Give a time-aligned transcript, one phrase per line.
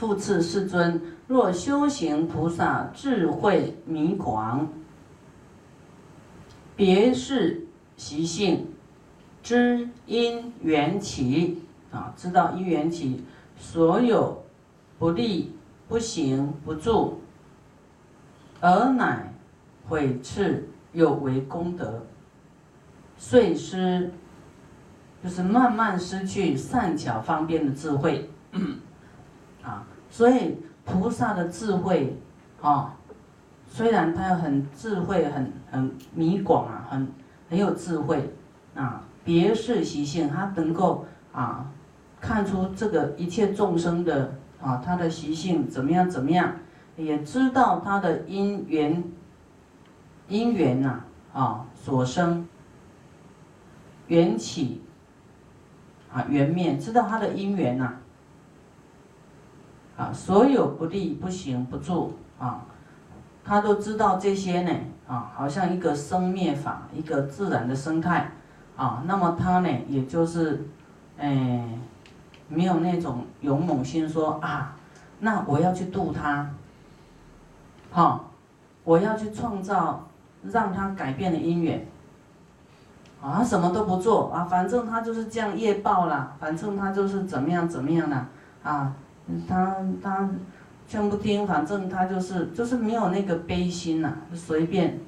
[0.00, 4.66] 复次世尊，若修行菩萨智慧迷广，
[6.74, 7.66] 别是
[7.98, 8.66] 习性，
[9.42, 13.22] 知因缘起啊，知道因缘起，
[13.58, 14.42] 所有
[14.98, 15.52] 不利
[15.86, 17.20] 不行不住，
[18.58, 19.34] 而乃
[19.86, 22.06] 毁斥有为功德，
[23.18, 24.10] 遂失，
[25.22, 28.30] 就是慢慢失去善巧方便的智慧。
[29.62, 32.18] 啊，所以菩萨的智慧，
[32.60, 32.96] 啊，
[33.68, 37.08] 虽然他很智慧，很很迷广啊，很
[37.48, 38.34] 很有智慧
[38.74, 41.70] 啊，别是习性，他能够啊
[42.20, 46.56] 看出这个一切众生的啊他的习性怎么样怎么样，
[46.96, 49.04] 也知道他的因缘
[50.26, 52.48] 因缘呐啊所生
[54.08, 54.82] 缘起
[56.12, 57.94] 啊缘灭，知道他的因缘呐。
[60.00, 62.64] 啊所有不利、不行、不住啊，
[63.44, 64.72] 他都知道这些呢
[65.06, 68.32] 啊，好像一个生灭法，一个自然的生态
[68.76, 69.02] 啊。
[69.06, 70.66] 那么他呢，也就是，
[71.18, 71.68] 哎，
[72.48, 74.74] 没有那种勇猛心，说啊，
[75.18, 76.48] 那我要去度他，
[77.90, 78.30] 好，
[78.84, 80.08] 我要去创造
[80.44, 81.86] 让他改变的因缘
[83.20, 88.16] 啊，什么都不做啊，反正他就是这样业报了，反正他就是怎么样怎么样的
[88.62, 88.94] 啊。
[89.48, 90.28] 他他
[90.86, 94.98] 劝不听，反正他就是就是没有那个悲心呐，随便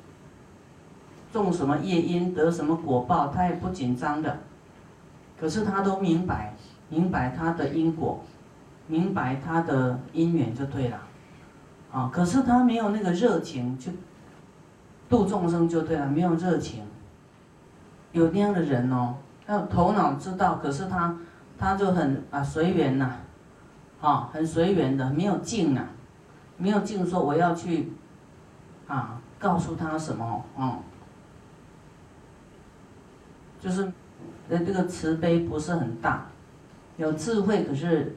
[1.33, 4.39] 种什么业因得什么果报，他也不紧张的。
[5.41, 6.55] 可是他都明白，
[6.89, 8.23] 明白他的因果，
[8.87, 10.99] 明白他的因缘就对了，
[11.91, 12.11] 啊！
[12.13, 13.91] 可是他没有那个热情去
[15.09, 16.85] 度众生就对了，没有热情。
[18.13, 21.17] 有那样的人哦，他头脑知道，可是他
[21.59, 23.17] 他就很啊随缘呐。
[24.03, 25.89] 啊很随缘的，没有静啊，
[26.59, 27.93] 没有静说我要去，
[28.89, 30.79] 啊，告诉他什么哦，
[33.61, 33.91] 就是，
[34.49, 36.27] 呃，这个慈悲不是很大，
[36.97, 38.17] 有智慧可是，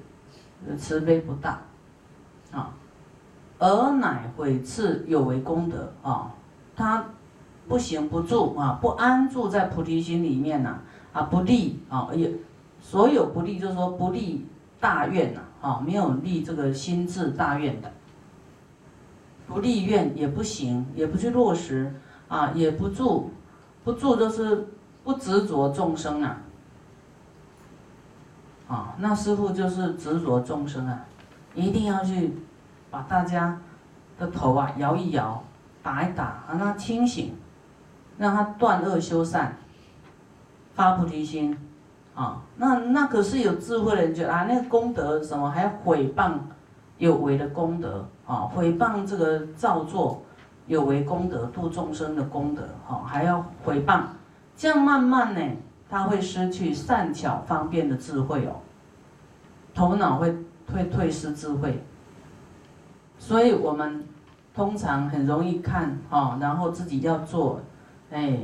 [0.75, 1.61] 慈悲不大，
[2.51, 2.71] 啊，
[3.59, 6.31] 而乃毁次有为功德啊，
[6.75, 7.05] 他
[7.67, 10.79] 不行不住啊，不安住在菩提心里面呐，
[11.13, 12.31] 啊，不立啊，也
[12.81, 14.47] 所有不立就是说不立
[14.79, 15.41] 大愿呐。
[15.65, 17.91] 啊没有立这个心智大愿的，
[19.47, 21.91] 不立愿也不行，也不去落实
[22.27, 23.31] 啊，也不住，
[23.83, 24.67] 不住就是
[25.03, 26.37] 不执着众生啊。
[28.67, 31.03] 啊，那师傅就是执着众生啊，
[31.55, 32.37] 一定要去
[32.91, 33.59] 把大家
[34.19, 35.43] 的头啊摇一摇，
[35.81, 37.33] 打一打，让他清醒，
[38.19, 39.57] 让他断恶修善，
[40.75, 41.57] 发菩提心。
[42.15, 46.31] 啊，那那可是有智慧的人觉得啊，那个功德什么还要毁谤
[46.97, 50.23] 有为的功德啊，毁谤这个造作
[50.65, 54.03] 有为功德度众生的功德啊，还要毁谤，
[54.55, 55.41] 这样慢慢呢，
[55.89, 58.63] 他会失去善巧方便的智慧哦，
[59.73, 60.33] 头脑会
[60.73, 61.83] 会退失智慧，
[63.19, 64.05] 所以我们
[64.53, 67.59] 通常很容易看啊，然后自己要做，
[68.09, 68.39] 哎，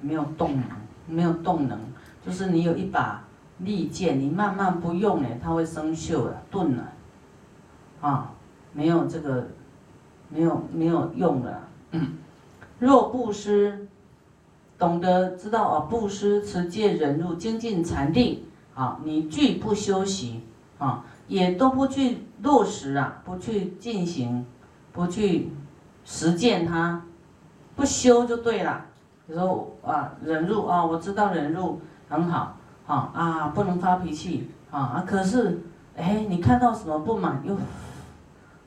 [0.00, 0.62] 没有动，
[1.08, 1.76] 没有动能。
[2.26, 3.22] 就是你有一把
[3.58, 6.92] 利剑，你慢慢不用呢，它会生锈了、钝了，
[8.00, 8.32] 啊，
[8.72, 9.46] 没有这个，
[10.28, 11.62] 没有没有用了。
[12.80, 13.86] 若布施，
[14.76, 18.42] 懂得知道啊，布施、持戒、忍辱、精进、禅定，
[18.74, 20.42] 啊，你拒不修习，
[20.78, 24.44] 啊，也都不去落实啊，不去进行，
[24.92, 25.48] 不去
[26.04, 27.04] 实践它，
[27.76, 28.84] 不修就对了。
[29.26, 31.80] 你说啊，忍辱啊，我知道忍辱。
[32.08, 32.56] 很好，
[32.86, 35.02] 啊啊，不能发脾气啊！
[35.06, 35.60] 可是，
[35.96, 37.56] 哎，你看到什么不满又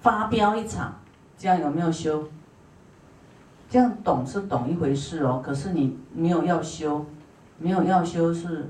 [0.02, 0.94] 发飙一场，
[1.38, 2.28] 这样有没有修？
[3.70, 7.06] 这样懂是懂一回事哦，可是你没有要修，
[7.58, 8.70] 没有要修是，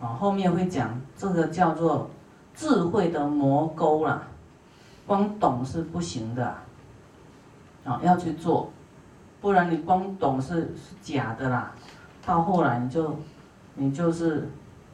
[0.00, 2.10] 啊，后面会讲这个叫做
[2.54, 4.22] 智慧的魔沟啦，
[5.06, 6.54] 光懂是不行的，
[7.84, 8.72] 啊，要去做，
[9.40, 11.72] 不然你光懂是是假的啦。
[12.24, 13.16] 到后来你就，
[13.74, 14.48] 你就是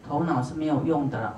[0.06, 1.34] 头脑是没有用的了，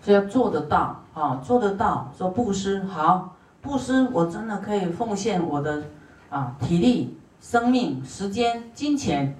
[0.00, 2.12] 所以要做得到啊，做得到。
[2.16, 5.84] 说布施好，布施我真的可以奉献我的
[6.28, 9.36] 啊体力、生命、时间、金钱，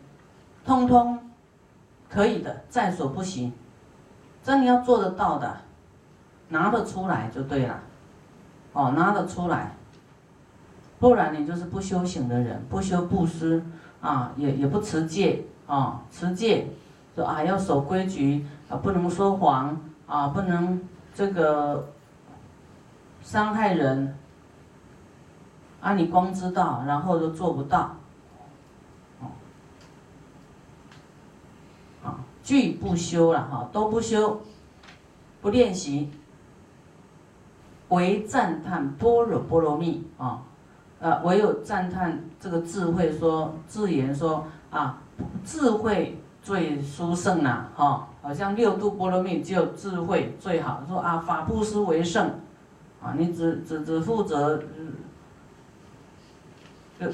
[0.65, 1.19] 通通
[2.09, 3.53] 可以的，在所不惜。
[4.43, 5.57] 真你要做得到的，
[6.49, 7.79] 拿得出来就对了，
[8.73, 9.73] 哦，拿得出来，
[10.99, 13.63] 不然你就是不修行的人，不修布施。
[14.03, 16.67] 啊，也也不持戒啊，持戒
[17.15, 20.79] 说啊要守规矩啊，不能说谎啊，不能
[21.15, 21.89] 这个
[23.23, 24.15] 伤害人，
[25.81, 27.95] 啊，你光知道，然后都做不到，
[32.03, 34.43] 啊，拒不修了哈，都不修，
[35.41, 36.11] 不练习，
[37.91, 40.43] 唯赞叹般若波罗蜜啊，
[41.03, 44.99] 呃，唯有赞叹这个智慧，说自言说啊，
[45.45, 46.17] 智慧。
[46.45, 50.83] 最殊胜啊，哈，好像六度波罗蜜只有智慧最好。
[50.89, 52.33] 说啊，法布施为圣，
[53.01, 54.61] 啊，你只只只负责，
[56.99, 57.07] 就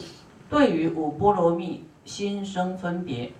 [0.49, 3.31] 对于五波罗蜜心生分别，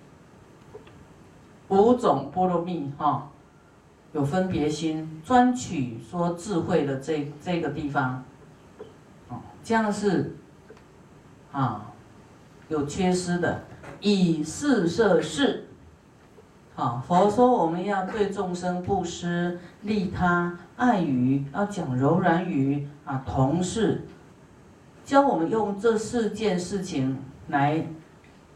[1.69, 3.27] 五种波罗蜜哈，
[4.13, 8.23] 有分别心，专取说智慧的这这个地方，
[9.69, 10.35] 这样是
[11.51, 11.91] 啊，
[12.69, 13.61] 有缺失的，
[14.01, 15.67] 以四摄事。
[16.75, 23.23] 啊，佛说我们要对众生布施、利他、爱语，要讲柔软语啊。
[23.27, 24.07] 同事
[25.05, 27.19] 教我们用这四件事情
[27.49, 27.85] 来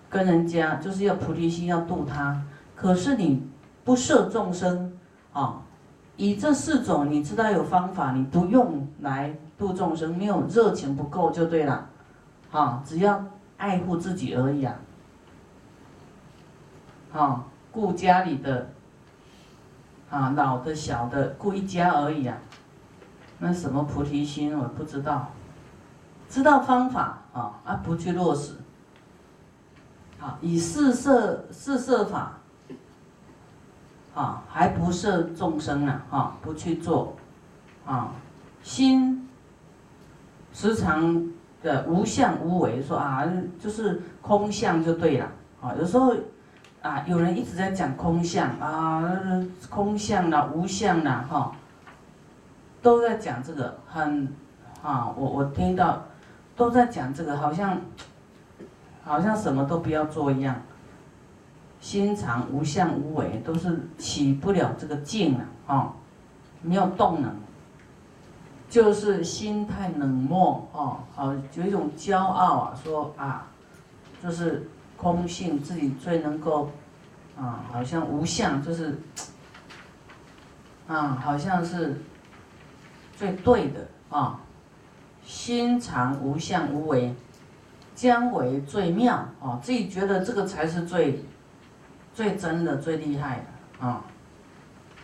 [0.09, 2.43] 跟人家，就是要菩提心，要度他。
[2.75, 3.47] 可是你
[3.83, 4.97] 不摄众生
[5.31, 5.61] 啊，
[6.15, 11.89] 以这四种你知道有方法，你不用来度众生，没有热情不够就对了。
[12.51, 13.25] 啊，只要
[13.57, 14.75] 爱护自己而已啊。
[17.13, 17.45] 啊。
[17.71, 18.69] 顾家里的，
[20.11, 22.37] 啊，老的、小的，顾一家而已啊。
[23.39, 25.31] 那什么菩提心，我不知道。
[26.29, 28.53] 知道方法啊，啊，不去落实。
[30.21, 32.37] 啊，以四摄四摄法，
[34.13, 37.15] 啊，还不摄众生呢，啊，不去做，
[37.85, 38.11] 啊，
[38.61, 39.27] 心
[40.53, 41.29] 时常
[41.61, 43.27] 的无相无为，说啊，
[43.59, 45.27] 就是空相就对了，
[45.61, 46.13] 啊，有时候。
[46.83, 49.09] 啊，有人一直在讲空相啊，
[49.69, 51.49] 空相啦，无相啦，哈，
[52.81, 54.27] 都在讲这个，很，
[54.81, 56.03] 啊，我我听到，
[56.57, 57.79] 都在讲这个，好像，
[59.05, 60.61] 好像什么都不要做一样，
[61.83, 65.93] 心常无相无为，都是起不了这个劲了，啊，
[66.61, 67.29] 没有动能，
[68.69, 73.45] 就是心态冷漠，哦，好，有一种骄傲啊，说啊，
[74.23, 74.67] 就是。
[74.95, 76.71] 空性自己最能够，
[77.35, 78.97] 啊，好像无相就是，
[80.87, 82.01] 啊，好像是
[83.13, 84.39] 最对的啊。
[85.25, 87.13] 心常无相无为，
[87.93, 89.59] 将为最妙啊。
[89.61, 91.21] 自己觉得这个才是最
[92.13, 93.37] 最真的、最厉害
[93.79, 94.03] 的啊。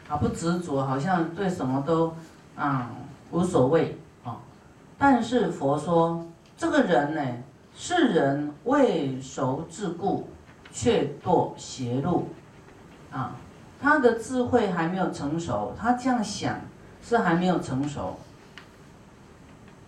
[0.07, 2.13] 啊，不执着，好像对什么都
[2.55, 2.89] 啊
[3.31, 4.37] 无所谓啊。
[4.97, 6.25] 但是佛说，
[6.57, 7.21] 这个人呢？
[7.75, 10.27] 世人未熟自故，
[10.69, 12.27] 却堕邪路，
[13.09, 13.35] 啊，
[13.79, 16.59] 他的智慧还没有成熟，他这样想
[17.01, 18.17] 是还没有成熟，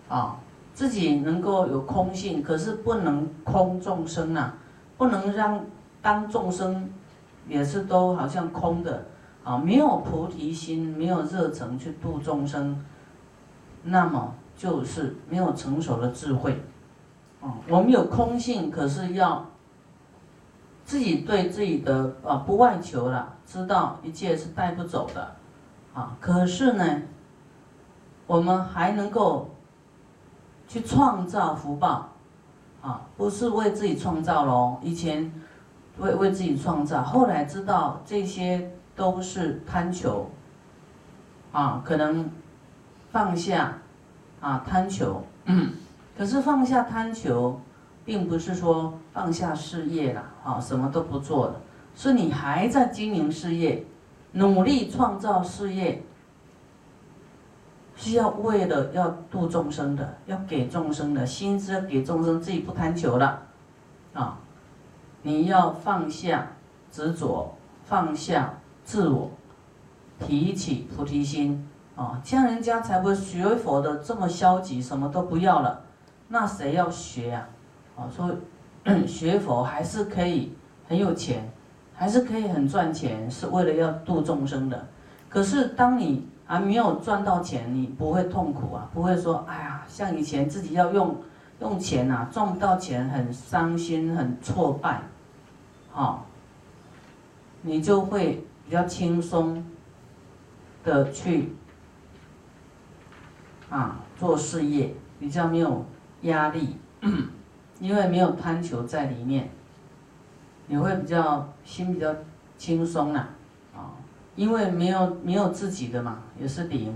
[0.08, 0.38] 啊，
[0.74, 4.54] 自己能够有空性，可是不能空众生呐，
[4.98, 5.66] 不能让
[6.02, 6.90] 当众生
[7.48, 9.06] 也是都好像空的，
[9.44, 12.84] 啊，没有菩提心，没有热诚去度众生，
[13.84, 16.62] 那么就是没有成熟的智慧。
[17.42, 19.44] 啊我们有空性，可是要
[20.86, 25.36] 自己对自己的啊不外求了，知道一切是带不走的，
[25.94, 27.02] 啊，可是呢，
[28.28, 29.50] 我们还能够
[30.68, 32.10] 去创造福报，
[32.82, 35.34] 啊，不是为自己创造喽，以前
[35.98, 40.30] 为为自己创造，后来知道这些都是贪求，
[41.52, 42.30] 啊，可能
[43.12, 43.78] 放下
[44.40, 45.24] 啊贪求。
[46.18, 47.60] 可是放下贪求，
[48.06, 51.56] 并不是说放下事业了，啊，什么都不做了，
[51.96, 53.84] 是你还在经营事业，
[54.34, 56.04] 努力创造事业，
[57.96, 63.42] 是要为了要度众生的，要给众生的心思要给众生，自己不贪求了，
[64.14, 64.38] 啊，
[65.24, 66.48] 你要放下
[66.92, 69.30] 执着，放下自我，
[70.20, 75.82] 提起菩提心，啊，这样人家才会学佛的这么消极，什么都不要了。
[76.28, 77.48] 那谁要学呀
[77.96, 78.06] 啊？
[78.06, 78.34] 哦，说
[79.06, 80.56] 学佛还是可以
[80.88, 81.52] 很有钱，
[81.94, 84.88] 还是可以很赚钱，是为了要度众生的。
[85.30, 91.16] 可是当你还没有赚到钱，你不会痛苦啊，不会说哎呀，像以前自己要用
[91.60, 95.02] 用钱呐，赚不到钱很伤心很挫败，
[95.92, 96.26] 好，
[97.62, 99.64] 你就会比较轻松
[100.84, 101.54] 的去
[103.70, 105.86] 啊做事业，比较没有。
[106.22, 106.78] 压力，
[107.82, 109.50] 因为没有贪求在里面，
[110.68, 112.14] 你会比较心比较
[112.60, 113.28] 轻松啦，
[113.76, 113.90] 啊，
[114.36, 116.96] 因为没有没有自己的嘛，也是零，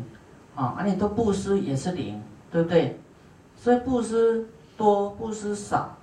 [0.53, 2.21] 啊，而你都布施也是零，
[2.51, 2.99] 对不对？
[3.55, 4.47] 所以布施
[4.77, 5.97] 多，布施少，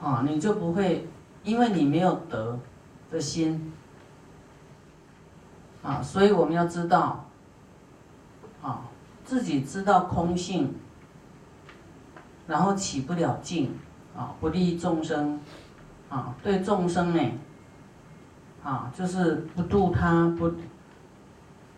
[0.00, 1.08] 啊，你就不会，
[1.44, 2.58] 因为你没有德
[3.10, 3.72] 的心，
[5.82, 7.24] 啊，所以我们要知道，
[8.62, 8.82] 啊，
[9.24, 10.74] 自己知道空性，
[12.48, 13.78] 然后起不了劲，
[14.16, 15.38] 啊，不利众生，
[16.08, 17.20] 啊，对众生呢。
[18.62, 20.46] 啊，就是不度他不，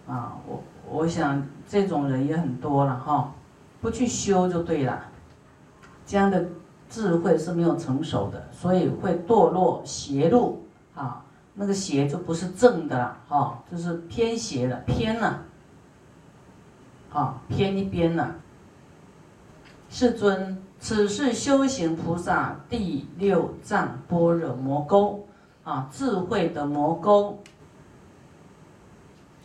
[0.07, 3.35] 啊，我我想这种人也很多了哈，
[3.81, 5.03] 不去修就对了，
[6.07, 6.47] 这样的
[6.89, 10.65] 智慧是没有成熟的，所以会堕落邪路
[10.95, 11.25] 啊，
[11.55, 15.43] 那个邪就不是正的了哈，就是偏邪了，偏了，
[17.13, 18.35] 啊，偏一边了。
[19.89, 25.23] 世尊，此是修行菩萨第六藏般若魔沟。
[25.65, 27.43] 啊，智慧的魔沟，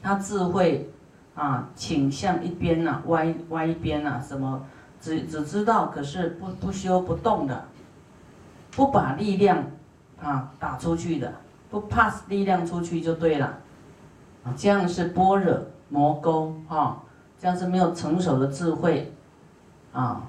[0.03, 0.87] 他智慧
[1.33, 4.63] 啊倾向一边呐，歪歪一边呐，什么
[5.01, 7.65] 只只知道，可是不不修不动的，
[8.71, 9.65] 不把力量
[10.21, 11.33] 啊打出去的，
[11.69, 13.47] 不 pass 力量出去就对了，
[14.45, 15.57] 啊，这样是般若
[15.89, 17.01] 魔沟啊，
[17.39, 19.11] 这样是没有成熟的智慧
[19.91, 20.21] 啊，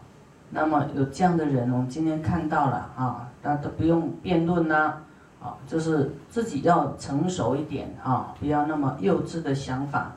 [0.51, 4.95] 那么有这样的人，我们今天看到了啊，大家都不用辩论呐。
[5.43, 10.13] 啊，就是自己要成熟一点啊，不要那么幼稚的想法。